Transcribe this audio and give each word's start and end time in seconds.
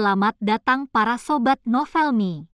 Selamat 0.00 0.32
datang 0.40 0.88
para 0.88 1.20
sobat 1.20 1.60
Novelmi. 1.68 2.48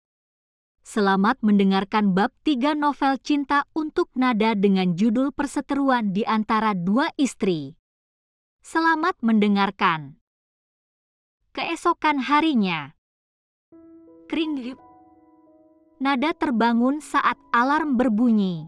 Selamat 0.83 1.39
mendengarkan 1.46 2.11
bab 2.11 2.35
3 2.43 2.75
novel 2.75 3.23
cinta 3.23 3.71
untuk 3.71 4.11
nada 4.19 4.59
dengan 4.59 4.99
judul 4.99 5.31
perseteruan 5.31 6.11
di 6.11 6.27
antara 6.27 6.75
dua 6.75 7.07
istri. 7.14 7.79
Selamat 8.67 9.23
mendengarkan. 9.23 10.18
Keesokan 11.54 12.27
harinya. 12.27 12.99
Kring 14.26 14.75
Nada 16.03 16.35
terbangun 16.35 16.99
saat 16.99 17.39
alarm 17.54 17.95
berbunyi. 17.95 18.67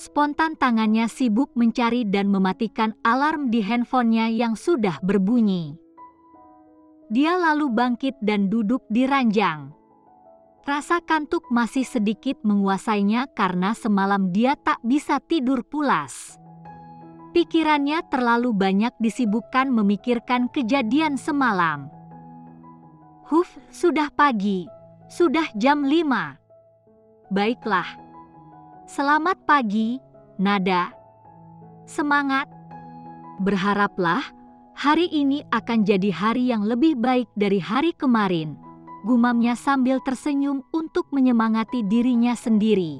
Spontan 0.00 0.56
tangannya 0.56 1.04
sibuk 1.04 1.52
mencari 1.52 2.08
dan 2.08 2.32
mematikan 2.32 2.96
alarm 3.04 3.52
di 3.52 3.60
handphonenya 3.60 4.32
yang 4.32 4.56
sudah 4.56 5.04
berbunyi. 5.04 5.83
Dia 7.12 7.36
lalu 7.36 7.68
bangkit 7.68 8.16
dan 8.24 8.48
duduk 8.48 8.84
di 8.88 9.04
ranjang. 9.04 9.76
Rasa 10.64 11.04
kantuk 11.04 11.44
masih 11.52 11.84
sedikit 11.84 12.40
menguasainya 12.40 13.28
karena 13.36 13.76
semalam 13.76 14.32
dia 14.32 14.56
tak 14.56 14.80
bisa 14.80 15.20
tidur 15.20 15.60
pulas. 15.60 16.40
Pikirannya 17.36 18.00
terlalu 18.08 18.56
banyak 18.56 18.96
disibukkan 18.96 19.68
memikirkan 19.68 20.48
kejadian 20.48 21.20
semalam. 21.20 21.92
Huf, 23.28 23.52
sudah 23.68 24.08
pagi, 24.08 24.64
sudah 25.12 25.44
jam 25.58 25.84
5. 25.84 26.40
Baiklah. 27.28 28.00
Selamat 28.88 29.36
pagi, 29.44 30.00
Nada. 30.40 30.88
Semangat. 31.84 32.48
Berharaplah 33.42 34.43
Hari 34.74 35.06
ini 35.06 35.46
akan 35.54 35.86
jadi 35.86 36.10
hari 36.10 36.50
yang 36.50 36.66
lebih 36.66 36.98
baik 36.98 37.30
dari 37.38 37.62
hari 37.62 37.94
kemarin, 37.94 38.58
gumamnya 39.06 39.54
sambil 39.54 40.02
tersenyum 40.02 40.66
untuk 40.74 41.06
menyemangati 41.14 41.86
dirinya 41.86 42.34
sendiri. 42.34 42.98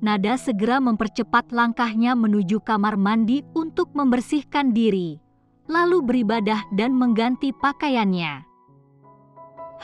Nada 0.00 0.40
segera 0.40 0.80
mempercepat 0.80 1.52
langkahnya 1.52 2.16
menuju 2.16 2.64
kamar 2.64 2.96
mandi 2.96 3.44
untuk 3.52 3.92
membersihkan 3.92 4.72
diri, 4.72 5.20
lalu 5.68 6.00
beribadah 6.00 6.64
dan 6.72 6.96
mengganti 6.96 7.52
pakaiannya. 7.52 8.40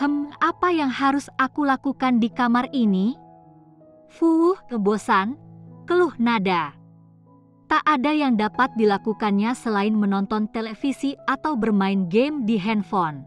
Hem, 0.01 0.33
apa 0.41 0.73
yang 0.73 0.89
harus 0.89 1.29
aku 1.37 1.69
lakukan 1.69 2.17
di 2.17 2.33
kamar 2.33 2.73
ini? 2.73 3.13
Fuh, 4.09 4.57
kebosan, 4.73 5.37
keluh 5.85 6.17
nada 6.17 6.86
tak 7.67 7.83
ada 7.83 8.15
yang 8.15 8.39
dapat 8.39 8.71
dilakukannya 8.79 9.51
selain 9.59 9.95
menonton 9.95 10.47
televisi 10.51 11.19
atau 11.27 11.59
bermain 11.59 12.07
game 12.07 12.47
di 12.47 12.59
handphone. 12.59 13.27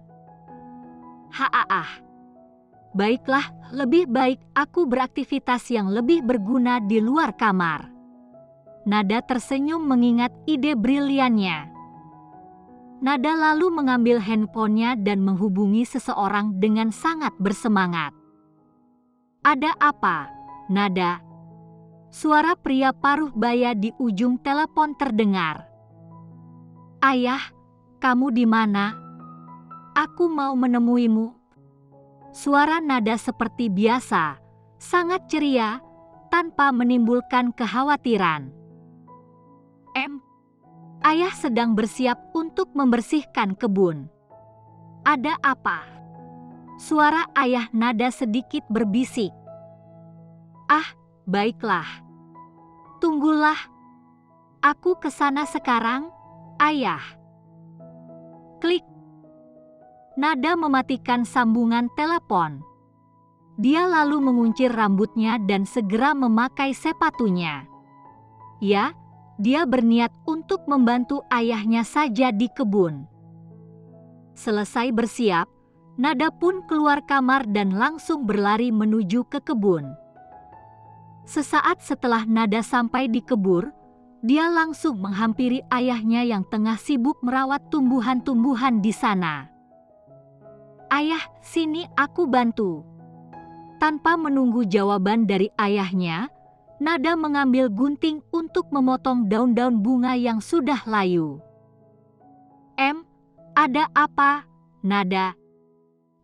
Haaah. 1.36 2.08
Baiklah, 2.96 3.46
lebih 3.70 4.10
baik 4.10 4.42
aku 4.58 4.90
beraktivitas 4.90 5.70
yang 5.70 5.94
lebih 5.94 6.26
berguna 6.26 6.82
di 6.82 6.98
luar 6.98 7.38
kamar. 7.38 7.92
Nada 8.90 9.22
tersenyum 9.22 9.86
mengingat 9.86 10.34
ide 10.50 10.74
briliannya. 10.74 11.70
Nada 13.00 13.32
lalu 13.38 13.70
mengambil 13.70 14.18
handphonenya 14.18 14.98
dan 15.00 15.22
menghubungi 15.22 15.86
seseorang 15.86 16.58
dengan 16.58 16.90
sangat 16.90 17.32
bersemangat. 17.38 18.12
Ada 19.46 19.72
apa, 19.78 20.28
Nada? 20.68 21.29
Suara 22.10 22.58
pria 22.58 22.90
paruh 22.90 23.30
baya 23.30 23.78
di 23.78 23.94
ujung 24.02 24.42
telepon 24.42 24.98
terdengar. 24.98 25.70
Ayah, 27.06 27.54
kamu 28.02 28.34
di 28.34 28.50
mana? 28.50 28.98
Aku 29.94 30.26
mau 30.26 30.58
menemuimu. 30.58 31.38
Suara 32.34 32.82
nada 32.82 33.14
seperti 33.14 33.70
biasa, 33.70 34.42
sangat 34.82 35.30
ceria, 35.30 35.86
tanpa 36.34 36.74
menimbulkan 36.74 37.54
kekhawatiran. 37.54 38.50
M. 39.94 40.22
Ayah 41.06 41.34
sedang 41.34 41.78
bersiap 41.78 42.18
untuk 42.34 42.74
membersihkan 42.74 43.54
kebun. 43.54 44.10
Ada 45.06 45.38
apa? 45.46 45.86
Suara 46.82 47.30
ayah 47.38 47.70
nada 47.72 48.10
sedikit 48.14 48.66
berbisik. 48.68 49.32
Ah, 50.70 50.99
Baiklah. 51.30 51.86
Tunggulah. 52.98 53.62
Aku 54.66 54.98
ke 54.98 55.14
sana 55.14 55.46
sekarang, 55.46 56.10
ayah. 56.58 57.06
Klik. 58.58 58.82
Nada 60.18 60.58
mematikan 60.58 61.30
sambungan 61.30 61.86
telepon. 61.94 62.66
Dia 63.62 63.86
lalu 63.86 64.26
menguncir 64.26 64.74
rambutnya 64.74 65.38
dan 65.38 65.70
segera 65.70 66.18
memakai 66.18 66.74
sepatunya. 66.74 67.70
Ya, 68.58 68.98
dia 69.38 69.70
berniat 69.70 70.10
untuk 70.26 70.66
membantu 70.66 71.22
ayahnya 71.30 71.86
saja 71.86 72.34
di 72.34 72.50
kebun. 72.50 73.06
Selesai 74.34 74.90
bersiap, 74.90 75.46
Nada 76.00 76.32
pun 76.32 76.64
keluar 76.64 77.04
kamar 77.04 77.44
dan 77.52 77.76
langsung 77.76 78.24
berlari 78.24 78.72
menuju 78.72 79.28
ke 79.28 79.44
kebun. 79.44 80.09
Sesaat 81.30 81.86
setelah 81.86 82.26
Nada 82.26 82.66
sampai 82.66 83.06
di 83.06 83.22
kebur, 83.22 83.70
dia 84.26 84.50
langsung 84.50 84.98
menghampiri 84.98 85.62
ayahnya 85.70 86.26
yang 86.26 86.42
tengah 86.50 86.74
sibuk 86.74 87.22
merawat 87.22 87.70
tumbuhan-tumbuhan 87.70 88.82
di 88.82 88.90
sana. 88.90 89.46
Ayah, 90.90 91.22
sini 91.46 91.86
aku 91.94 92.26
bantu. 92.26 92.82
Tanpa 93.78 94.18
menunggu 94.18 94.66
jawaban 94.66 95.30
dari 95.30 95.54
ayahnya, 95.62 96.34
Nada 96.82 97.14
mengambil 97.14 97.70
gunting 97.70 98.26
untuk 98.34 98.66
memotong 98.74 99.30
daun-daun 99.30 99.86
bunga 99.86 100.18
yang 100.18 100.42
sudah 100.42 100.82
layu. 100.90 101.38
M, 102.82 103.06
ada 103.54 103.86
apa, 103.94 104.50
Nada? 104.82 105.38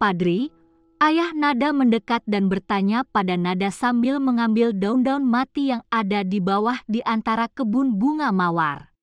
Padri, 0.02 0.50
Ayah 0.96 1.36
Nada 1.36 1.76
mendekat 1.76 2.24
dan 2.24 2.48
bertanya 2.48 3.04
pada 3.04 3.36
Nada 3.36 3.68
sambil 3.68 4.16
mengambil 4.24 4.72
daun-daun 4.72 5.28
mati 5.28 5.68
yang 5.68 5.84
ada 5.92 6.24
di 6.24 6.40
bawah 6.40 6.80
di 6.88 7.04
antara 7.04 7.52
kebun 7.52 8.00
bunga 8.00 8.32
mawar. 8.32 8.96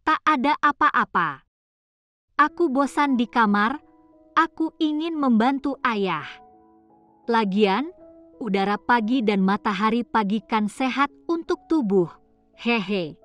Tak 0.00 0.24
ada 0.24 0.56
apa-apa. 0.64 1.44
Aku 2.40 2.72
bosan 2.72 3.20
di 3.20 3.28
kamar, 3.28 3.84
aku 4.32 4.72
ingin 4.80 5.12
membantu 5.12 5.76
ayah. 5.84 6.24
Lagian, 7.28 7.92
udara 8.40 8.80
pagi 8.80 9.20
dan 9.20 9.44
matahari 9.44 10.08
pagikan 10.08 10.72
sehat 10.72 11.12
untuk 11.28 11.60
tubuh. 11.68 12.08
Hehe. 12.56 13.20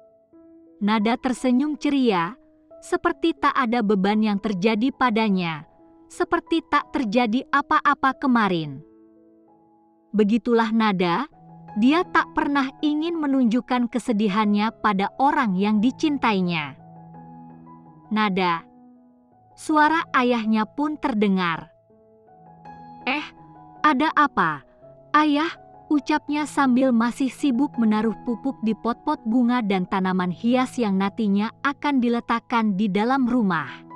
Nada 0.84 1.16
tersenyum 1.16 1.80
ceria, 1.80 2.36
seperti 2.84 3.32
tak 3.40 3.56
ada 3.56 3.80
beban 3.80 4.20
yang 4.20 4.36
terjadi 4.36 4.92
padanya 4.92 5.77
seperti 6.08 6.64
tak 6.68 6.92
terjadi 6.96 7.44
apa-apa 7.52 8.16
kemarin. 8.18 8.84
Begitulah 10.16 10.72
nada, 10.72 11.28
dia 11.78 12.02
tak 12.10 12.32
pernah 12.34 12.72
ingin 12.82 13.20
menunjukkan 13.20 13.92
kesedihannya 13.92 14.72
pada 14.82 15.14
orang 15.22 15.54
yang 15.60 15.78
dicintainya. 15.84 16.74
Nada, 18.10 18.64
suara 19.54 20.08
ayahnya 20.16 20.64
pun 20.66 20.96
terdengar. 20.98 21.70
Eh, 23.06 23.26
ada 23.84 24.10
apa? 24.16 24.64
Ayah, 25.12 25.52
ucapnya 25.92 26.48
sambil 26.48 26.96
masih 26.96 27.32
sibuk 27.32 27.76
menaruh 27.76 28.16
pupuk 28.24 28.58
di 28.64 28.74
pot-pot 28.74 29.20
bunga 29.28 29.60
dan 29.64 29.86
tanaman 29.88 30.32
hias 30.32 30.80
yang 30.80 30.98
nantinya 30.98 31.52
akan 31.64 32.00
diletakkan 32.00 32.76
di 32.76 32.92
dalam 32.92 33.28
rumah 33.28 33.87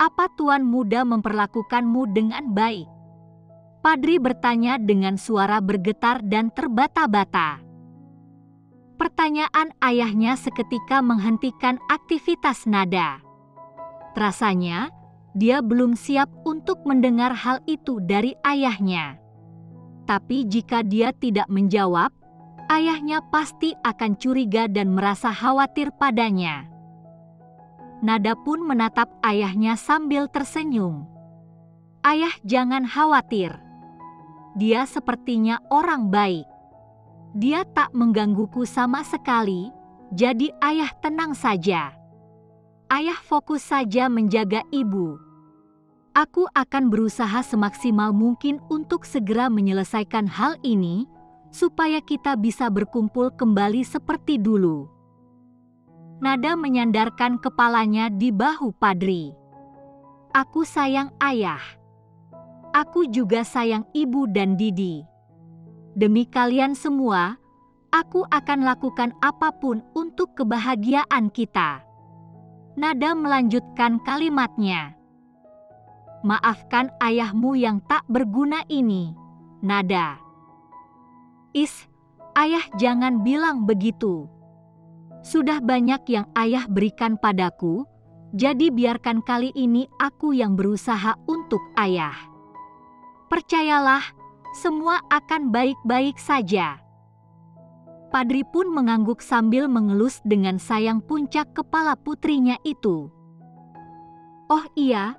apa 0.00 0.32
tuan 0.32 0.64
muda 0.64 1.04
memperlakukanmu 1.04 2.16
dengan 2.16 2.56
baik? 2.56 2.88
Padri 3.84 4.16
bertanya 4.16 4.80
dengan 4.80 5.20
suara 5.20 5.60
bergetar 5.60 6.24
dan 6.24 6.48
terbata-bata. 6.48 7.60
Pertanyaan 8.96 9.76
ayahnya 9.84 10.40
seketika 10.40 11.04
menghentikan 11.04 11.76
aktivitas 11.92 12.64
nada. 12.64 13.20
Rasanya, 14.16 14.88
dia 15.36 15.60
belum 15.60 15.96
siap 15.96 16.32
untuk 16.48 16.80
mendengar 16.88 17.36
hal 17.36 17.60
itu 17.68 18.00
dari 18.00 18.32
ayahnya. 18.44 19.20
Tapi 20.08 20.48
jika 20.48 20.80
dia 20.80 21.12
tidak 21.12 21.48
menjawab, 21.52 22.08
ayahnya 22.72 23.20
pasti 23.28 23.76
akan 23.84 24.16
curiga 24.16 24.64
dan 24.64 24.96
merasa 24.96 25.28
khawatir 25.28 25.92
padanya. 25.96 26.69
Nada 28.00 28.32
pun 28.36 28.64
menatap 28.64 29.12
ayahnya 29.20 29.76
sambil 29.76 30.28
tersenyum. 30.28 31.04
Ayah 32.00 32.32
jangan 32.44 32.88
khawatir. 32.88 33.52
Dia 34.56 34.88
sepertinya 34.88 35.60
orang 35.68 36.08
baik. 36.08 36.48
Dia 37.36 37.62
tak 37.62 37.92
menggangguku 37.92 38.64
sama 38.66 39.04
sekali, 39.04 39.70
jadi 40.10 40.50
ayah 40.64 40.90
tenang 40.98 41.36
saja. 41.36 41.94
Ayah 42.90 43.20
fokus 43.22 43.62
saja 43.62 44.10
menjaga 44.10 44.66
ibu, 44.74 45.20
Aku 46.10 46.50
akan 46.58 46.90
berusaha 46.90 47.38
semaksimal 47.38 48.10
mungkin 48.10 48.58
untuk 48.66 49.06
segera 49.06 49.46
menyelesaikan 49.46 50.26
hal 50.26 50.58
ini, 50.66 51.06
supaya 51.54 52.02
kita 52.02 52.34
bisa 52.34 52.66
berkumpul 52.66 53.30
kembali 53.30 53.86
seperti 53.86 54.34
dulu. 54.34 54.90
Nada 56.20 56.52
menyandarkan 56.52 57.40
kepalanya 57.40 58.12
di 58.12 58.28
bahu 58.28 58.76
Padri. 58.76 59.32
Aku 60.36 60.68
sayang 60.68 61.08
ayah. 61.16 61.64
Aku 62.76 63.08
juga 63.08 63.40
sayang 63.40 63.88
ibu 63.96 64.28
dan 64.28 64.52
Didi. 64.52 65.00
Demi 65.96 66.28
kalian 66.28 66.76
semua, 66.76 67.40
aku 67.88 68.28
akan 68.28 68.68
lakukan 68.68 69.16
apa 69.24 69.48
pun 69.48 69.80
untuk 69.96 70.36
kebahagiaan 70.36 71.32
kita. 71.32 71.80
Nada 72.76 73.16
melanjutkan 73.16 73.96
kalimatnya. 74.04 74.92
Maafkan 76.20 76.92
ayahmu 77.00 77.56
yang 77.56 77.80
tak 77.88 78.04
berguna 78.12 78.60
ini, 78.68 79.16
Nada. 79.64 80.20
Is, 81.56 81.88
ayah 82.36 82.68
jangan 82.76 83.24
bilang 83.24 83.64
begitu. 83.64 84.28
Sudah 85.20 85.60
banyak 85.60 86.00
yang 86.08 86.26
ayah 86.32 86.64
berikan 86.64 87.20
padaku, 87.20 87.84
jadi 88.32 88.72
biarkan 88.72 89.20
kali 89.20 89.52
ini 89.52 89.90
aku 90.00 90.32
yang 90.32 90.56
berusaha 90.56 91.18
untuk 91.28 91.60
ayah. 91.76 92.16
Percayalah, 93.28 94.02
semua 94.56 94.98
akan 95.12 95.54
baik-baik 95.54 96.18
saja. 96.18 96.80
Padri 98.10 98.42
pun 98.42 98.66
mengangguk 98.74 99.22
sambil 99.22 99.70
mengelus 99.70 100.18
dengan 100.26 100.58
sayang 100.58 100.98
puncak 100.98 101.54
kepala 101.54 101.94
putrinya 101.94 102.58
itu. 102.66 103.06
Oh 104.50 104.66
iya, 104.74 105.14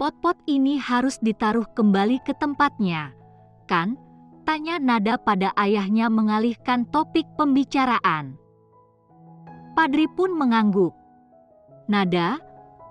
pot-pot 0.00 0.40
ini 0.48 0.80
harus 0.80 1.20
ditaruh 1.20 1.68
kembali 1.76 2.24
ke 2.24 2.32
tempatnya, 2.32 3.12
kan? 3.68 4.00
Tanya 4.48 4.80
Nada 4.80 5.20
pada 5.20 5.52
ayahnya 5.60 6.08
mengalihkan 6.08 6.88
topik 6.88 7.28
pembicaraan. 7.36 8.40
Padri 9.80 10.04
pun 10.12 10.36
mengangguk. 10.36 10.92
Nada, 11.88 12.36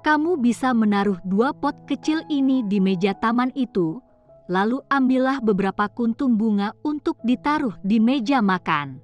kamu 0.02 0.42
bisa 0.42 0.74
menaruh 0.74 1.22
dua 1.22 1.54
pot 1.54 1.78
kecil 1.86 2.26
ini 2.34 2.66
di 2.66 2.82
meja 2.82 3.14
taman 3.14 3.54
itu, 3.54 4.02
lalu 4.50 4.82
ambillah 4.90 5.38
beberapa 5.38 5.86
kuntum 5.86 6.34
bunga 6.34 6.74
untuk 6.82 7.22
ditaruh 7.22 7.78
di 7.86 8.02
meja 8.02 8.42
makan. 8.42 8.98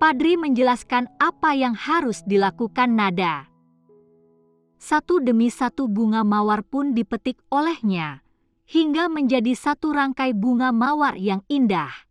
Padri 0.00 0.40
menjelaskan 0.40 1.12
apa 1.20 1.52
yang 1.52 1.76
harus 1.76 2.24
dilakukan 2.24 2.96
Nada. 2.96 3.52
Satu 4.80 5.20
demi 5.20 5.52
satu 5.52 5.92
bunga 5.92 6.24
mawar 6.24 6.64
pun 6.64 6.96
dipetik 6.96 7.36
olehnya, 7.52 8.24
hingga 8.64 9.12
menjadi 9.12 9.52
satu 9.52 9.92
rangkai 9.92 10.32
bunga 10.32 10.72
mawar 10.72 11.20
yang 11.20 11.44
indah. 11.52 12.07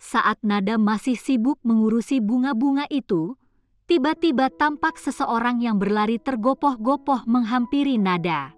Saat 0.00 0.40
Nada 0.40 0.80
masih 0.80 1.12
sibuk 1.12 1.60
mengurusi 1.60 2.24
bunga-bunga 2.24 2.88
itu, 2.88 3.36
tiba-tiba 3.84 4.48
tampak 4.48 4.96
seseorang 4.96 5.60
yang 5.60 5.76
berlari 5.76 6.16
tergopoh-gopoh 6.16 7.28
menghampiri 7.28 8.00
Nada. 8.00 8.56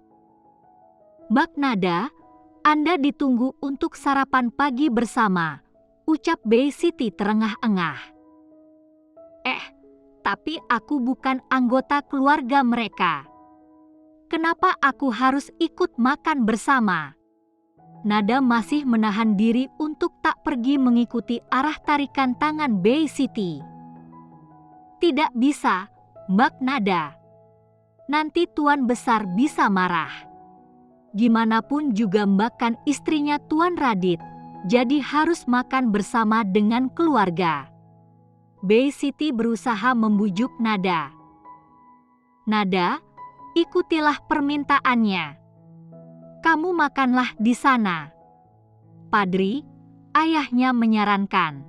Bak 1.27 1.59
Nada, 1.59 2.07
Anda 2.63 2.95
ditunggu 2.95 3.59
untuk 3.59 3.99
sarapan 3.99 4.55
pagi 4.55 4.87
bersama, 4.87 5.59
ucap 6.07 6.39
Bay 6.47 6.71
City 6.71 7.11
terengah-engah. 7.11 7.99
Eh, 9.43 9.63
tapi 10.23 10.63
aku 10.71 11.03
bukan 11.03 11.43
anggota 11.51 11.99
keluarga 12.07 12.63
mereka. 12.63 13.27
Kenapa 14.31 14.79
aku 14.79 15.11
harus 15.11 15.51
ikut 15.59 15.99
makan 15.99 16.47
bersama? 16.47 17.19
Nada 18.03 18.43
masih 18.43 18.83
menahan 18.83 19.39
diri 19.39 19.71
untuk 19.79 20.11
tak 20.19 20.43
pergi 20.43 20.75
mengikuti 20.75 21.39
arah 21.47 21.79
tarikan 21.79 22.35
tangan 22.35 22.83
Bay 22.83 23.07
City. 23.07 23.63
Tidak 24.99 25.31
bisa, 25.39 25.87
Mbak 26.27 26.59
Nada. 26.59 27.15
Nanti 28.11 28.43
Tuan 28.51 28.83
Besar 28.83 29.23
bisa 29.31 29.71
marah. 29.71 30.11
Gimanapun 31.15 31.95
juga 31.95 32.27
Mbak 32.27 32.53
kan 32.59 32.73
istrinya 32.83 33.39
Tuan 33.47 33.79
Radit, 33.79 34.19
jadi 34.67 34.99
harus 34.99 35.47
makan 35.47 35.95
bersama 35.95 36.43
dengan 36.43 36.91
keluarga. 36.91 37.71
Bay 38.63 38.91
City 38.91 39.31
berusaha 39.31 39.95
membujuk 39.95 40.51
Nada. 40.59 41.11
Nada, 42.43 42.99
ikutilah 43.55 44.19
permintaannya. 44.27 45.42
Kamu 46.43 46.75
makanlah 46.75 47.31
di 47.39 47.55
sana. 47.55 48.11
Padri, 49.07 49.63
ayahnya 50.11 50.75
menyarankan. 50.75 51.63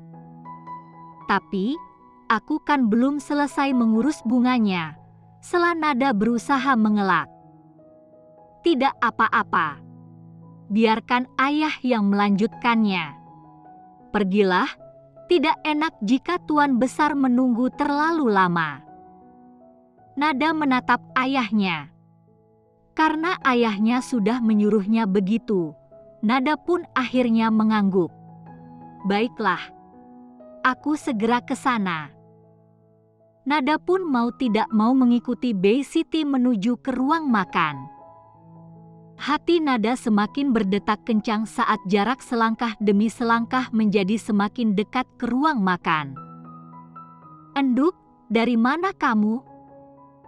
Tapi, 1.31 1.79
aku 2.27 2.59
kan 2.67 2.91
belum 2.91 3.23
selesai 3.23 3.71
mengurus 3.71 4.19
bunganya. 4.27 4.99
Setelah 5.39 5.79
Nada 5.79 6.11
berusaha 6.11 6.75
mengelak. 6.75 7.31
Tidak 8.67 8.99
apa-apa. 8.99 9.79
Biarkan 10.75 11.31
ayah 11.39 11.79
yang 11.87 12.11
melanjutkannya. 12.11 13.15
Pergilah, 14.11 14.67
tidak 15.31 15.55
enak 15.63 15.95
jika 16.03 16.43
tuan 16.51 16.83
besar 16.83 17.15
menunggu 17.15 17.71
terlalu 17.79 18.27
lama. 18.27 18.83
Nada 20.19 20.51
menatap 20.51 20.99
ayahnya. 21.15 21.94
Karena 22.95 23.35
ayahnya 23.43 23.99
sudah 23.99 24.39
menyuruhnya 24.39 25.11
begitu, 25.11 25.75
Nada 26.25 26.57
pun 26.57 26.89
akhirnya 26.97 27.53
mengangguk. 27.53 28.09
Baiklah, 29.05 29.61
aku 30.65 30.97
segera 30.97 31.45
ke 31.45 31.53
sana. 31.53 32.09
Nada 33.45 33.77
pun 33.77 34.01
mau 34.09 34.33
tidak 34.33 34.65
mau 34.73 34.97
mengikuti 34.97 35.53
Bay 35.53 35.85
City 35.85 36.25
menuju 36.25 36.81
ke 36.81 36.97
ruang 36.97 37.29
makan. 37.29 37.77
Hati 39.21 39.61
Nada 39.61 40.01
semakin 40.01 40.57
berdetak 40.57 41.05
kencang 41.05 41.45
saat 41.45 41.77
jarak 41.85 42.25
selangkah 42.25 42.73
demi 42.81 43.13
selangkah 43.13 43.69
menjadi 43.69 44.17
semakin 44.17 44.73
dekat 44.73 45.05
ke 45.21 45.29
ruang 45.29 45.61
makan. 45.61 46.17
Enduk, 47.53 47.93
dari 48.33 48.57
mana 48.57 48.97
kamu? 48.97 49.54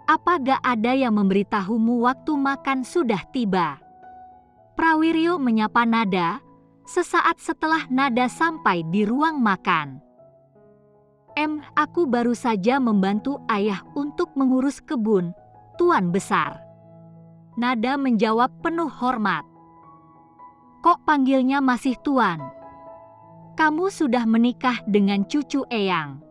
Apa 0.07 0.39
gak 0.39 0.63
ada 0.63 0.95
yang 0.95 1.19
memberitahumu 1.19 2.07
waktu 2.07 2.31
makan 2.39 2.87
sudah 2.87 3.27
tiba? 3.35 3.75
Prawiryo 4.79 5.35
menyapa 5.35 5.83
Nada 5.83 6.39
sesaat 6.87 7.43
setelah 7.43 7.83
Nada 7.91 8.31
sampai 8.31 8.87
di 8.87 9.03
ruang 9.03 9.43
makan. 9.43 9.99
Em, 11.35 11.59
aku 11.75 12.07
baru 12.07 12.31
saja 12.31 12.79
membantu 12.79 13.43
ayah 13.51 13.83
untuk 13.99 14.31
mengurus 14.39 14.79
kebun, 14.79 15.35
Tuan 15.75 16.09
Besar. 16.09 16.55
Nada 17.59 17.99
menjawab 17.99 18.63
penuh 18.63 18.87
hormat. 18.87 19.43
Kok 20.87 21.03
panggilnya 21.03 21.59
masih 21.59 21.99
tuan? 21.99 22.39
Kamu 23.59 23.91
sudah 23.91 24.23
menikah 24.23 24.79
dengan 24.87 25.27
cucu 25.27 25.67
Eyang. 25.67 26.23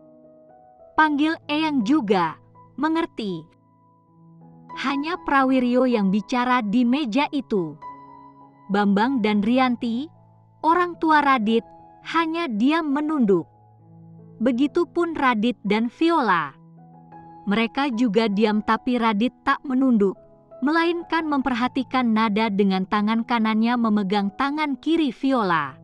Panggil 0.97 1.37
Eyang 1.45 1.85
juga, 1.85 2.41
mengerti. 2.73 3.56
Hanya 4.77 5.17
Prawiryo 5.25 5.89
yang 5.89 6.13
bicara 6.13 6.61
di 6.61 6.85
meja 6.85 7.25
itu. 7.33 7.73
Bambang 8.69 9.25
dan 9.25 9.41
Rianti, 9.41 10.05
orang 10.61 10.93
tua 11.01 11.25
Radit, 11.25 11.65
hanya 12.13 12.45
diam 12.45 12.93
menunduk. 12.93 13.49
Begitupun 14.37 15.17
Radit 15.17 15.57
dan 15.65 15.89
Viola. 15.89 16.53
Mereka 17.49 17.97
juga 17.97 18.29
diam 18.29 18.61
tapi 18.61 19.01
Radit 19.01 19.33
tak 19.41 19.65
menunduk 19.65 20.13
melainkan 20.61 21.29
memperhatikan 21.29 22.17
nada 22.17 22.49
dengan 22.49 22.85
tangan 22.89 23.21
kanannya 23.21 23.77
memegang 23.77 24.33
tangan 24.33 24.73
kiri 24.81 25.13
Viola. 25.13 25.77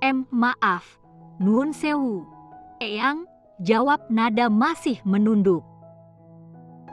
Em, 0.00 0.24
maaf, 0.32 1.00
Nun 1.40 1.72
Sewu. 1.76 2.24
Eyang, 2.80 3.28
jawab 3.60 4.00
nada 4.08 4.48
masih 4.48 5.00
menunduk. 5.04 5.64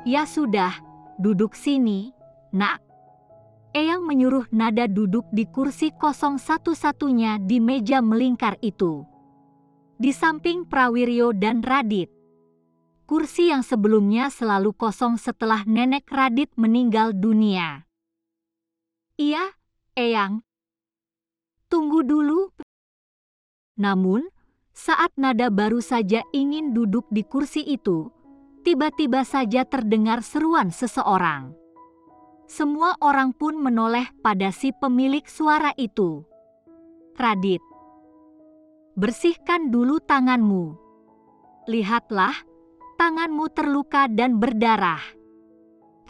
Ya 0.02 0.26
sudah, 0.26 0.74
duduk 1.22 1.54
sini, 1.54 2.14
nak. 2.50 2.82
Eyang 3.72 4.04
menyuruh 4.04 4.50
nada 4.52 4.90
duduk 4.90 5.30
di 5.32 5.48
kursi 5.48 5.94
kosong 5.96 6.42
satu-satunya 6.42 7.40
di 7.40 7.64
meja 7.64 8.04
melingkar 8.04 8.60
itu. 8.60 9.08
Di 10.02 10.12
samping 10.12 10.66
Prawiryo 10.68 11.32
dan 11.32 11.64
Radit 11.64 12.22
kursi 13.12 13.52
yang 13.52 13.60
sebelumnya 13.60 14.32
selalu 14.32 14.72
kosong 14.72 15.20
setelah 15.20 15.68
nenek 15.68 16.08
Radit 16.08 16.48
meninggal 16.56 17.12
dunia. 17.12 17.84
Iya, 19.20 19.52
Eyang. 20.00 20.48
Tunggu 21.68 22.08
dulu. 22.08 22.56
Namun, 23.76 24.32
saat 24.72 25.12
Nada 25.20 25.52
baru 25.52 25.84
saja 25.84 26.24
ingin 26.32 26.72
duduk 26.72 27.04
di 27.12 27.28
kursi 27.28 27.68
itu, 27.68 28.08
tiba-tiba 28.62 29.26
saja 29.26 29.66
terdengar 29.66 30.22
seruan 30.22 30.70
seseorang. 30.70 31.54
Semua 32.46 33.00
orang 33.00 33.34
pun 33.34 33.58
menoleh 33.58 34.12
pada 34.22 34.52
si 34.52 34.76
pemilik 34.76 35.24
suara 35.26 35.72
itu. 35.80 36.26
Radit, 37.16 37.64
bersihkan 38.96 39.72
dulu 39.72 40.04
tanganmu. 40.04 40.76
Lihatlah, 41.70 42.36
tanganmu 43.00 43.46
terluka 43.56 44.12
dan 44.12 44.38
berdarah. 44.38 45.02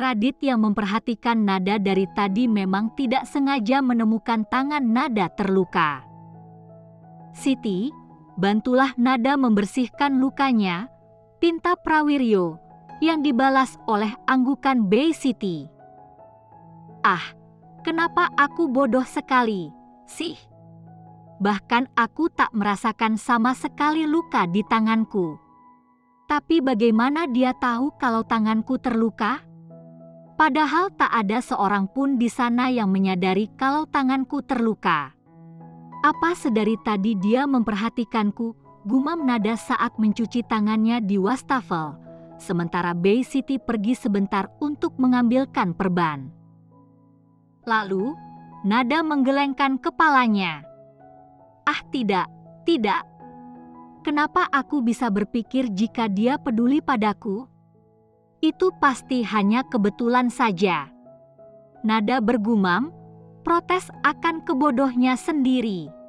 Radit 0.02 0.42
yang 0.42 0.66
memperhatikan 0.66 1.46
Nada 1.46 1.78
dari 1.78 2.10
tadi 2.18 2.50
memang 2.50 2.96
tidak 2.98 3.30
sengaja 3.30 3.86
menemukan 3.86 4.42
tangan 4.50 4.82
Nada 4.82 5.30
terluka. 5.30 6.02
Siti, 7.38 7.94
bantulah 8.34 8.98
Nada 8.98 9.38
membersihkan 9.38 10.18
lukanya, 10.18 10.90
pinta 11.42 11.74
Prawiryo, 11.74 12.62
yang 13.02 13.26
dibalas 13.26 13.74
oleh 13.90 14.14
anggukan 14.30 14.86
Bay 14.86 15.10
City. 15.10 15.66
Ah, 17.02 17.34
kenapa 17.82 18.30
aku 18.38 18.70
bodoh 18.70 19.02
sekali, 19.02 19.74
sih? 20.06 20.38
Bahkan 21.42 21.98
aku 21.98 22.30
tak 22.30 22.54
merasakan 22.54 23.18
sama 23.18 23.58
sekali 23.58 24.06
luka 24.06 24.46
di 24.46 24.62
tanganku. 24.62 25.42
Tapi 26.30 26.62
bagaimana 26.62 27.26
dia 27.26 27.58
tahu 27.58 27.98
kalau 27.98 28.22
tanganku 28.22 28.78
terluka? 28.78 29.42
Padahal 30.38 30.94
tak 30.94 31.10
ada 31.10 31.42
seorang 31.42 31.90
pun 31.90 32.22
di 32.22 32.30
sana 32.30 32.70
yang 32.70 32.94
menyadari 32.94 33.50
kalau 33.58 33.90
tanganku 33.90 34.46
terluka. 34.46 35.18
Apa 36.06 36.38
sedari 36.38 36.78
tadi 36.86 37.18
dia 37.18 37.50
memperhatikanku, 37.50 38.61
gumam 38.86 39.26
nada 39.26 39.54
saat 39.54 39.98
mencuci 40.02 40.42
tangannya 40.46 41.02
di 41.06 41.22
wastafel, 41.22 41.98
sementara 42.42 42.98
Bay 42.98 43.22
City 43.22 43.62
pergi 43.62 43.94
sebentar 43.94 44.50
untuk 44.58 44.98
mengambilkan 44.98 45.78
perban. 45.78 46.34
Lalu, 47.70 48.18
nada 48.66 49.06
menggelengkan 49.06 49.78
kepalanya. 49.78 50.66
Ah 51.70 51.82
tidak, 51.94 52.26
tidak. 52.66 53.06
Kenapa 54.02 54.50
aku 54.50 54.82
bisa 54.82 55.14
berpikir 55.14 55.70
jika 55.70 56.10
dia 56.10 56.42
peduli 56.42 56.82
padaku? 56.82 57.46
Itu 58.42 58.74
pasti 58.82 59.22
hanya 59.22 59.62
kebetulan 59.62 60.34
saja. 60.34 60.90
Nada 61.86 62.18
bergumam, 62.18 62.90
protes 63.46 63.94
akan 64.02 64.42
kebodohnya 64.42 65.14
sendiri. 65.14 66.01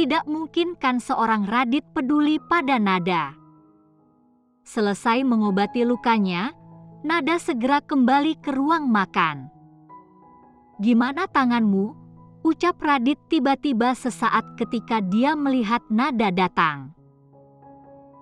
Tidak 0.00 0.24
mungkin 0.24 0.80
kan 0.80 0.96
seorang 0.96 1.44
Radit 1.44 1.84
peduli 1.92 2.40
pada 2.40 2.80
Nada. 2.80 3.36
Selesai 4.64 5.20
mengobati 5.28 5.84
lukanya, 5.84 6.56
Nada 7.04 7.36
segera 7.36 7.84
kembali 7.84 8.40
ke 8.40 8.48
ruang 8.48 8.88
makan. 8.88 9.52
Gimana 10.80 11.28
tanganmu? 11.28 11.92
Ucap 12.40 12.80
Radit 12.80 13.20
tiba-tiba 13.28 13.92
sesaat 13.92 14.56
ketika 14.56 15.04
dia 15.04 15.36
melihat 15.36 15.84
Nada 15.92 16.32
datang. 16.32 16.96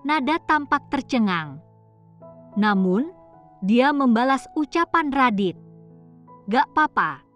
Nada 0.03 0.35
tampak 0.35 0.83
tercengang. 0.91 1.63
Namun, 2.59 3.07
dia 3.63 3.95
membalas 3.95 4.43
ucapan 4.51 5.15
Radit. 5.15 5.55
Gak 6.51 6.67
apa-apa. 6.75 7.28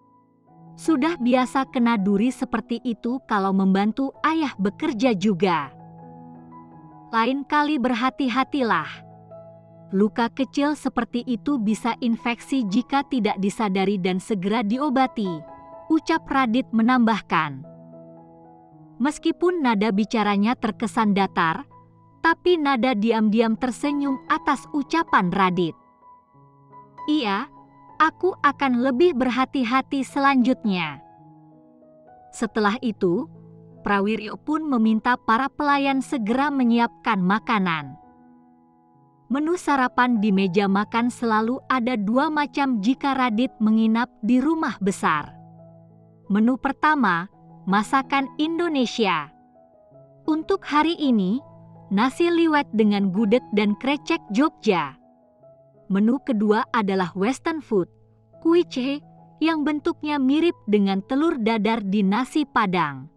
Sudah 0.73 1.15
biasa 1.21 1.69
kena 1.69 2.01
duri 2.01 2.33
seperti 2.33 2.81
itu 2.81 3.21
kalau 3.29 3.53
membantu 3.53 4.09
ayah 4.25 4.53
bekerja 4.57 5.13
juga. 5.13 5.69
Lain 7.13 7.45
kali 7.45 7.77
berhati-hatilah. 7.77 8.89
Luka 9.93 10.33
kecil 10.33 10.73
seperti 10.73 11.21
itu 11.29 11.61
bisa 11.61 11.93
infeksi 12.01 12.65
jika 12.65 13.05
tidak 13.05 13.37
disadari 13.37 14.01
dan 14.01 14.17
segera 14.17 14.65
diobati 14.65 15.53
ucap 15.93 16.25
Radit 16.25 16.65
menambahkan. 16.73 17.61
Meskipun 18.97 19.61
nada 19.61 19.93
bicaranya 19.93 20.57
terkesan 20.57 21.13
datar, 21.13 21.69
tapi 22.25 22.57
nada 22.57 22.97
diam-diam 22.97 23.53
tersenyum 23.53 24.17
atas 24.25 24.65
ucapan 24.73 25.29
Radit. 25.29 25.77
Iya, 27.05 27.51
aku 28.03 28.35
akan 28.43 28.83
lebih 28.83 29.15
berhati-hati 29.15 30.03
selanjutnya. 30.03 30.99
Setelah 32.35 32.75
itu, 32.83 33.31
Prawiryo 33.83 34.39
pun 34.39 34.63
meminta 34.63 35.19
para 35.19 35.51
pelayan 35.51 35.99
segera 35.99 36.47
menyiapkan 36.47 37.19
makanan. 37.19 37.99
Menu 39.27 39.59
sarapan 39.59 40.23
di 40.23 40.31
meja 40.31 40.71
makan 40.71 41.11
selalu 41.11 41.59
ada 41.67 41.99
dua 41.99 42.31
macam 42.31 42.79
jika 42.79 43.11
Radit 43.11 43.51
menginap 43.59 44.07
di 44.23 44.39
rumah 44.39 44.79
besar. 44.79 45.35
Menu 46.31 46.55
pertama, 46.55 47.27
masakan 47.67 48.31
Indonesia. 48.39 49.27
Untuk 50.23 50.63
hari 50.63 50.95
ini, 50.95 51.43
nasi 51.91 52.31
liwet 52.31 52.71
dengan 52.71 53.11
gudeg 53.11 53.43
dan 53.51 53.75
krecek 53.75 54.23
Jogja. 54.31 55.02
Menu 55.93 56.17
kedua 56.25 56.65
adalah 56.73 57.13
western 57.13 57.61
food, 57.61 57.85
kuice 58.41 58.97
yang 59.37 59.61
bentuknya 59.61 60.17
mirip 60.17 60.57
dengan 60.65 61.05
telur 61.05 61.37
dadar 61.37 61.85
di 61.85 62.01
nasi 62.01 62.49
padang. 62.49 63.13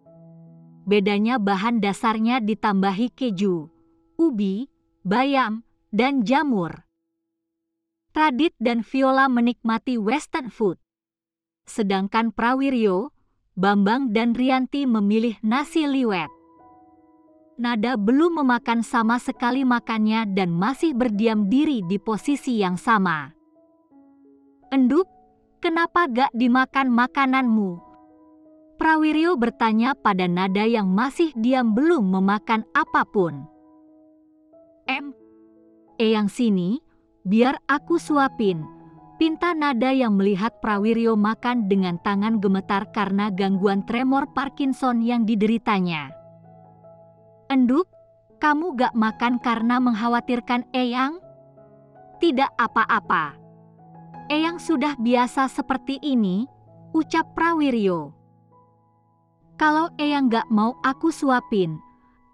Bedanya 0.85 1.41
bahan 1.41 1.81
dasarnya 1.81 2.37
ditambahi 2.37 3.09
keju, 3.17 3.65
ubi, 4.21 4.69
bayam, 5.01 5.65
dan 5.89 6.21
jamur. 6.21 6.85
Radit 8.13 8.53
dan 8.61 8.85
Viola 8.85 9.25
menikmati 9.25 9.97
western 9.97 10.53
food 10.53 10.77
sedangkan 11.67 12.31
Prawiryo, 12.31 13.11
Bambang 13.59 14.15
dan 14.15 14.33
Rianti 14.33 14.87
memilih 14.87 15.35
nasi 15.43 15.83
liwet. 15.85 16.31
Nada 17.57 17.97
belum 17.97 18.37
memakan 18.45 18.85
sama 18.85 19.17
sekali 19.17 19.65
makannya 19.65 20.29
dan 20.29 20.53
masih 20.53 20.93
berdiam 20.93 21.49
diri 21.49 21.81
di 21.81 21.97
posisi 21.97 22.61
yang 22.61 22.77
sama. 22.77 23.33
Enduk, 24.69 25.09
kenapa 25.57 26.05
gak 26.05 26.29
dimakan 26.37 26.93
makananmu? 26.93 27.81
Prawiryo 28.77 29.41
bertanya 29.41 29.97
pada 29.97 30.29
Nada 30.29 30.69
yang 30.69 30.85
masih 30.93 31.33
diam 31.33 31.73
belum 31.73 32.13
memakan 32.13 32.61
apa 32.77 33.01
pun. 33.09 33.49
Em, 34.85 35.17
Eyang 35.97 36.29
sini, 36.29 36.77
biar 37.25 37.57
aku 37.65 37.97
suapin, 37.97 38.77
Pinta 39.17 39.57
nada 39.57 39.89
yang 39.89 40.13
melihat 40.13 40.61
Prawiryo 40.61 41.17
makan 41.17 41.65
dengan 41.65 41.97
tangan 41.97 42.37
gemetar 42.37 42.93
karena 42.93 43.33
gangguan 43.33 43.81
tremor 43.81 44.29
Parkinson 44.37 45.01
yang 45.01 45.25
dideritanya. 45.25 46.13
Enduk, 47.47 47.87
kamu 48.43 48.75
gak 48.75 48.91
makan 48.91 49.39
karena 49.39 49.79
mengkhawatirkan 49.79 50.67
Eyang? 50.75 51.23
Tidak 52.19 52.51
apa-apa. 52.59 53.39
Eyang 54.27 54.59
sudah 54.59 54.99
biasa 54.99 55.47
seperti 55.47 55.95
ini, 56.03 56.43
ucap 56.91 57.31
Prawiryo. 57.31 58.11
Kalau 59.55 59.87
Eyang 59.95 60.27
gak 60.27 60.51
mau 60.51 60.75
aku 60.83 61.07
suapin, 61.07 61.79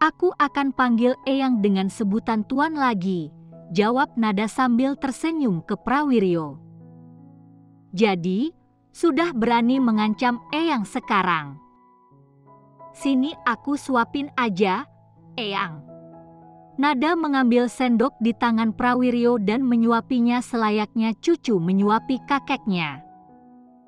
aku 0.02 0.34
akan 0.42 0.74
panggil 0.74 1.14
Eyang 1.30 1.62
dengan 1.62 1.94
sebutan 1.94 2.42
tuan 2.50 2.74
lagi, 2.74 3.30
jawab 3.70 4.18
nada 4.18 4.50
sambil 4.50 4.98
tersenyum 4.98 5.62
ke 5.62 5.78
Prawiryo. 5.78 6.58
Jadi, 7.94 8.50
sudah 8.90 9.30
berani 9.30 9.78
mengancam 9.78 10.42
Eyang 10.50 10.90
sekarang. 10.90 11.62
Sini 12.98 13.38
aku 13.46 13.78
suapin 13.78 14.34
aja, 14.38 14.90
Eyang. 15.34 15.82
Nada 16.78 17.14
mengambil 17.14 17.70
sendok 17.70 18.18
di 18.18 18.34
tangan 18.34 18.74
Prawiryo 18.74 19.38
dan 19.38 19.62
menyuapinya 19.62 20.42
selayaknya 20.42 21.14
cucu 21.22 21.62
menyuapi 21.62 22.18
kakeknya. 22.26 23.06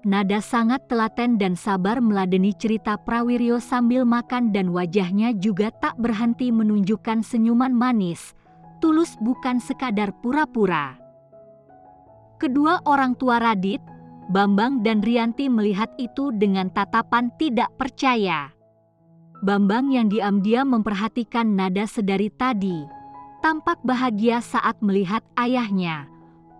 Nada 0.05 0.37
sangat 0.37 0.85
telaten 0.85 1.41
dan 1.41 1.57
sabar 1.57 1.97
meladeni 1.97 2.53
cerita 2.53 2.93
Prawiryo 2.93 3.57
sambil 3.57 4.05
makan 4.05 4.53
dan 4.53 4.69
wajahnya 4.69 5.33
juga 5.33 5.73
tak 5.73 5.97
berhenti 5.97 6.53
menunjukkan 6.53 7.25
senyuman 7.25 7.73
manis, 7.73 8.37
tulus 8.77 9.17
bukan 9.17 9.57
sekadar 9.57 10.13
pura-pura. 10.21 11.01
Kedua 12.37 12.85
orang 12.85 13.17
tua 13.17 13.41
Radit, 13.41 13.81
Bambang 14.29 14.85
dan 14.85 15.01
Rianti 15.01 15.49
melihat 15.49 15.89
itu 15.97 16.29
dengan 16.33 16.69
tatapan 16.69 17.33
tidak 17.41 17.73
percaya. 17.77 18.53
Bambang 19.45 19.93
yang 19.93 20.09
diam-diam 20.09 20.73
memperhatikan 20.73 21.53
nada 21.53 21.85
sedari 21.85 22.33
tadi, 22.33 22.81
tampak 23.45 23.77
bahagia 23.85 24.41
saat 24.41 24.81
melihat 24.81 25.21
ayahnya, 25.37 26.09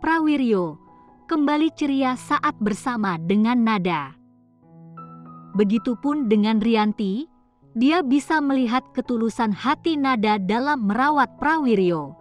Prawiryo, 0.06 0.78
kembali 1.26 1.74
ceria 1.74 2.14
saat 2.14 2.54
bersama 2.62 3.18
dengan 3.18 3.66
nada. 3.66 4.14
Begitupun 5.58 6.30
dengan 6.30 6.62
Rianti, 6.62 7.26
dia 7.74 8.06
bisa 8.06 8.38
melihat 8.38 8.86
ketulusan 8.94 9.50
hati 9.50 9.98
nada 9.98 10.38
dalam 10.38 10.86
merawat 10.86 11.42
Prawiryo. 11.42 12.14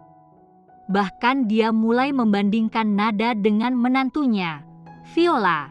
Bahkan 0.88 1.44
dia 1.44 1.76
mulai 1.76 2.09
membandingkan 2.09 2.88
nada 2.88 3.37
dengan 3.37 3.76
menantunya, 3.76 4.64
Viola. 5.12 5.68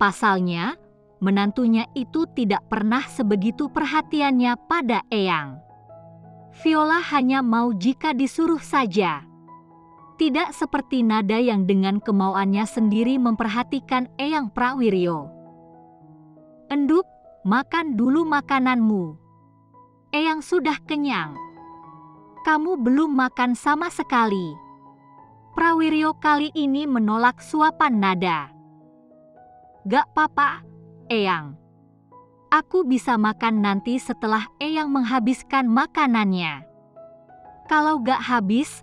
Pasalnya, 0.00 0.80
menantunya 1.22 1.86
itu 1.94 2.26
tidak 2.34 2.66
pernah 2.66 3.06
sebegitu 3.06 3.70
perhatiannya 3.70 4.58
pada 4.66 5.06
Eyang. 5.06 5.62
Viola 6.60 6.98
hanya 7.14 7.40
mau 7.40 7.70
jika 7.70 8.10
disuruh 8.10 8.60
saja. 8.60 9.22
Tidak 10.18 10.52
seperti 10.52 11.00
Nada 11.06 11.38
yang 11.38 11.64
dengan 11.64 12.02
kemauannya 12.02 12.66
sendiri 12.66 13.16
memperhatikan 13.16 14.10
Eyang 14.18 14.50
Prawiryo. 14.52 15.30
Enduk, 16.68 17.06
makan 17.46 17.94
dulu 17.96 18.26
makananmu. 18.26 19.16
Eyang 20.12 20.44
sudah 20.44 20.76
kenyang. 20.84 21.38
Kamu 22.42 22.82
belum 22.82 23.14
makan 23.16 23.54
sama 23.54 23.88
sekali. 23.88 24.52
Prawiryo 25.54 26.18
kali 26.18 26.50
ini 26.52 26.84
menolak 26.84 27.40
suapan 27.40 27.94
Nada. 27.96 28.50
Gak 29.88 30.06
papa, 30.14 30.62
Eyang. 31.12 31.60
Aku 32.48 32.88
bisa 32.88 33.20
makan 33.20 33.60
nanti 33.60 34.00
setelah 34.00 34.48
Eyang 34.56 34.88
menghabiskan 34.88 35.68
makanannya. 35.68 36.64
Kalau 37.68 38.00
gak 38.00 38.24
habis, 38.24 38.80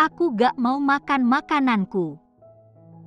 aku 0.00 0.32
gak 0.32 0.56
mau 0.56 0.80
makan 0.80 1.28
makananku. 1.28 2.16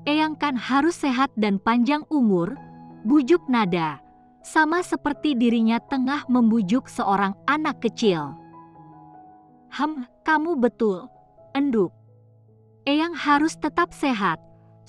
Eyang 0.06 0.38
kan 0.38 0.54
harus 0.54 1.02
sehat 1.02 1.34
dan 1.34 1.58
panjang 1.58 2.06
umur, 2.14 2.54
bujuk 3.10 3.42
Nada, 3.50 4.06
sama 4.46 4.86
seperti 4.86 5.34
dirinya 5.34 5.82
tengah 5.82 6.30
membujuk 6.30 6.86
seorang 6.86 7.34
anak 7.50 7.82
kecil. 7.82 8.38
Hem, 9.74 10.06
kamu 10.22 10.62
betul, 10.62 11.10
enduk. 11.58 11.90
Eyang 12.86 13.18
harus 13.18 13.58
tetap 13.58 13.98
sehat, 13.98 14.38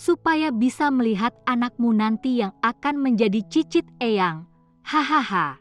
supaya 0.00 0.48
bisa 0.48 0.88
melihat 0.88 1.36
anakmu 1.44 1.92
nanti 1.92 2.40
yang 2.40 2.56
akan 2.64 2.96
menjadi 3.04 3.44
cicit 3.52 3.84
Eyang. 4.00 4.48
Hahaha. 4.80 5.60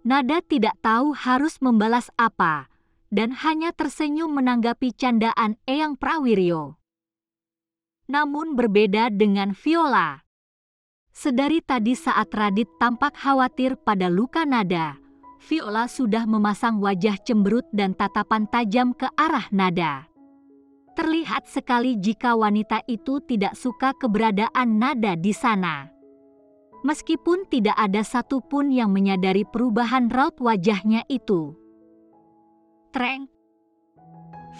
Nada 0.00 0.40
tidak 0.40 0.80
tahu 0.80 1.12
harus 1.12 1.60
membalas 1.60 2.08
apa, 2.16 2.72
dan 3.12 3.36
hanya 3.44 3.76
tersenyum 3.76 4.32
menanggapi 4.32 4.96
candaan 4.96 5.60
Eyang 5.68 6.00
Prawiryo. 6.00 6.80
Namun 8.08 8.56
berbeda 8.56 9.12
dengan 9.12 9.52
Viola. 9.52 10.24
Sedari 11.12 11.60
tadi 11.60 11.92
saat 11.92 12.32
Radit 12.32 12.80
tampak 12.80 13.12
khawatir 13.20 13.76
pada 13.76 14.08
luka 14.08 14.48
Nada, 14.48 14.96
Viola 15.44 15.84
sudah 15.84 16.24
memasang 16.24 16.80
wajah 16.80 17.20
cemberut 17.20 17.68
dan 17.76 17.92
tatapan 17.92 18.48
tajam 18.48 18.96
ke 18.96 19.04
arah 19.20 19.52
Nada. 19.52 20.11
Terlihat 20.92 21.48
sekali 21.48 21.96
jika 21.96 22.36
wanita 22.36 22.84
itu 22.84 23.24
tidak 23.24 23.56
suka 23.56 23.96
keberadaan 23.96 24.76
nada 24.76 25.16
di 25.16 25.32
sana. 25.32 25.88
Meskipun 26.84 27.48
tidak 27.48 27.72
ada 27.80 28.04
satupun 28.04 28.68
yang 28.68 28.92
menyadari 28.92 29.48
perubahan 29.48 30.12
raut 30.12 30.36
wajahnya 30.36 31.00
itu. 31.08 31.56
Treng. 32.92 33.24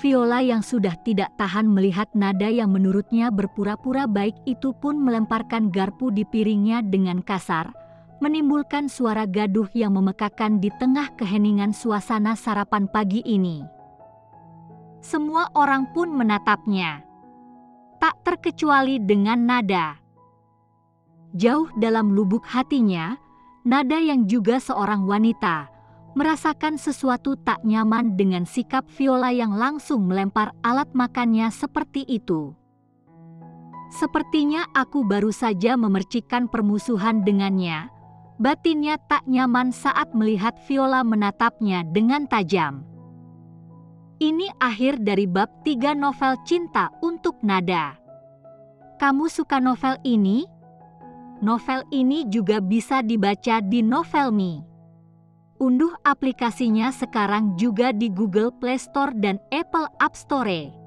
Viola 0.00 0.40
yang 0.40 0.64
sudah 0.64 0.96
tidak 1.04 1.36
tahan 1.36 1.68
melihat 1.68 2.08
nada 2.16 2.48
yang 2.48 2.72
menurutnya 2.72 3.28
berpura-pura 3.28 4.08
baik 4.08 4.32
itu 4.48 4.72
pun 4.72 4.96
melemparkan 4.96 5.68
garpu 5.68 6.08
di 6.08 6.24
piringnya 6.24 6.80
dengan 6.80 7.20
kasar, 7.20 7.76
menimbulkan 8.24 8.88
suara 8.88 9.28
gaduh 9.28 9.68
yang 9.76 10.00
memekakan 10.00 10.64
di 10.64 10.72
tengah 10.80 11.12
keheningan 11.20 11.76
suasana 11.76 12.32
sarapan 12.40 12.88
pagi 12.88 13.20
ini 13.20 13.81
semua 15.02 15.50
orang 15.58 15.90
pun 15.90 16.14
menatapnya. 16.14 17.02
Tak 17.98 18.22
terkecuali 18.22 19.02
dengan 19.02 19.42
nada. 19.42 19.98
Jauh 21.34 21.66
dalam 21.74 22.14
lubuk 22.14 22.46
hatinya, 22.46 23.18
nada 23.66 23.98
yang 23.98 24.30
juga 24.30 24.62
seorang 24.62 25.02
wanita, 25.02 25.66
merasakan 26.14 26.78
sesuatu 26.78 27.34
tak 27.34 27.66
nyaman 27.66 28.14
dengan 28.14 28.46
sikap 28.46 28.86
Viola 28.94 29.34
yang 29.34 29.58
langsung 29.58 30.06
melempar 30.06 30.54
alat 30.62 30.90
makannya 30.94 31.50
seperti 31.50 32.06
itu. 32.06 32.54
Sepertinya 33.92 34.64
aku 34.72 35.04
baru 35.04 35.34
saja 35.34 35.76
memercikan 35.76 36.48
permusuhan 36.48 37.26
dengannya. 37.26 37.90
Batinnya 38.40 38.96
tak 39.10 39.26
nyaman 39.28 39.74
saat 39.74 40.14
melihat 40.16 40.56
Viola 40.64 41.04
menatapnya 41.04 41.84
dengan 41.84 42.24
tajam. 42.24 42.91
Ini 44.22 44.54
akhir 44.62 45.02
dari 45.02 45.26
bab 45.26 45.50
3 45.66 45.98
novel 45.98 46.38
cinta 46.46 46.94
untuk 47.02 47.42
Nada. 47.42 47.98
Kamu 49.02 49.26
suka 49.26 49.58
novel 49.58 49.98
ini? 50.06 50.46
Novel 51.42 51.82
ini 51.90 52.22
juga 52.30 52.62
bisa 52.62 53.02
dibaca 53.02 53.58
di 53.58 53.82
Novelme. 53.82 54.62
Unduh 55.58 55.98
aplikasinya 56.06 56.94
sekarang 56.94 57.58
juga 57.58 57.90
di 57.90 58.14
Google 58.14 58.54
Play 58.54 58.78
Store 58.78 59.10
dan 59.10 59.42
Apple 59.50 59.90
App 59.98 60.14
Store. 60.14 60.81